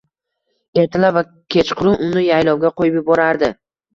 Ertalab 0.83 1.13
va 1.19 1.23
kechqurun 1.55 1.99
uni 2.07 2.23
yaylovga 2.29 2.71
qoʻyib 2.81 2.99
yuborardi. 3.01 3.51